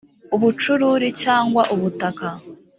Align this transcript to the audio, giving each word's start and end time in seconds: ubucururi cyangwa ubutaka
ubucururi 0.35 1.09
cyangwa 1.23 1.61
ubutaka 1.75 2.27